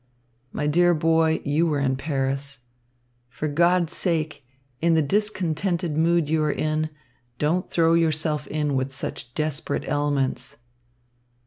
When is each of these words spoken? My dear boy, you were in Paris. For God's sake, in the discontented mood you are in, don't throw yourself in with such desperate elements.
My 0.51 0.65
dear 0.65 0.95
boy, 0.95 1.41
you 1.45 1.67
were 1.67 1.77
in 1.77 1.95
Paris. 1.95 2.61
For 3.29 3.47
God's 3.47 3.95
sake, 3.95 4.43
in 4.81 4.95
the 4.95 5.01
discontented 5.03 5.95
mood 5.95 6.27
you 6.27 6.41
are 6.41 6.51
in, 6.51 6.89
don't 7.37 7.69
throw 7.69 7.93
yourself 7.93 8.47
in 8.47 8.73
with 8.73 8.95
such 8.95 9.31
desperate 9.35 9.87
elements. 9.87 10.57